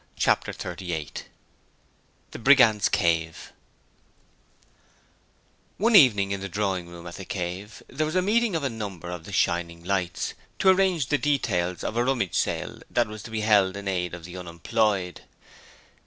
[0.15, 1.27] Chapter 38
[2.31, 3.53] The Brigands' Cave
[5.77, 8.69] One evening in the drawing room at 'The Cave' there was a meeting of a
[8.71, 13.21] number of the 'Shining Lights' to arrange the details of a Rummage Sale, that was
[13.21, 15.21] to be held in aid of the unemployed.